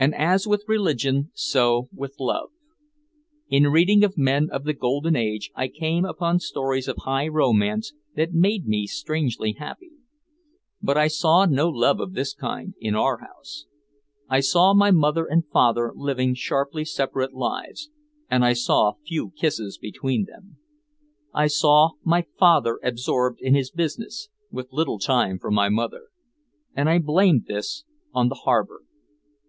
[0.00, 2.50] And as with religion, so with love.
[3.48, 7.94] In reading of men of the Golden Age I came upon stories of high romance
[8.14, 9.90] that made me strangely happy.
[10.80, 13.66] But I saw no love of this kind in our house.
[14.28, 17.90] I saw my mother and father living sharply separate lives,
[18.30, 20.58] and I saw few kisses between them.
[21.34, 26.10] I saw my father absorbed in his business, with little time for my mother.
[26.76, 27.82] And I blamed this
[28.14, 28.82] on the harbor.